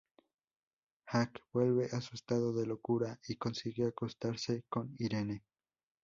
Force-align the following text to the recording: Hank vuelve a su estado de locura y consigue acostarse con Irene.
Hank 1.05 1.41
vuelve 1.53 1.85
a 1.91 2.01
su 2.01 2.15
estado 2.15 2.53
de 2.53 2.65
locura 2.65 3.19
y 3.27 3.35
consigue 3.35 3.85
acostarse 3.85 4.63
con 4.67 4.95
Irene. 4.97 5.43